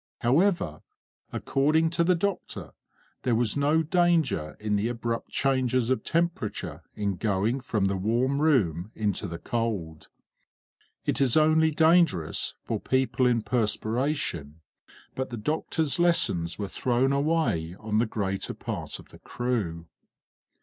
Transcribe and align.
However, 0.21 0.81
according 1.31 1.91
to 1.91 2.03
the 2.03 2.15
doctor, 2.15 2.71
there 3.21 3.35
was 3.35 3.55
no 3.55 3.83
danger 3.83 4.57
in 4.59 4.75
the 4.75 4.87
abrupt 4.87 5.29
changes 5.29 5.91
of 5.91 6.03
temperature 6.03 6.81
in 6.95 7.17
going 7.17 7.59
from 7.61 7.85
the 7.85 7.95
warm 7.97 8.41
room 8.41 8.91
into 8.95 9.27
the 9.27 9.37
cold. 9.37 10.07
It 11.05 11.21
is 11.21 11.37
only 11.37 11.69
dangerous 11.69 12.55
for 12.63 12.79
people 12.79 13.27
in 13.27 13.43
perspiration; 13.43 14.61
but 15.13 15.29
the 15.29 15.37
doctor's 15.37 15.99
lessons 15.99 16.57
were 16.57 16.67
thrown 16.67 17.13
away 17.13 17.75
on 17.79 17.99
the 17.99 18.07
greater 18.07 18.55
part 18.55 18.97
of 18.97 19.09
the 19.09 19.19
crew. 19.19 19.85